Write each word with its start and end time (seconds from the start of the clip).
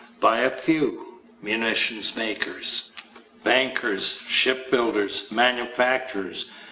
By 0.19 0.39
a 0.39 0.49
few. 0.49 1.19
Munitions 1.43 2.15
makers. 2.15 2.91
Bankers. 3.43 4.19
Ship 4.27 4.71
builders. 4.71 5.31
Manufacturers. 5.31 6.47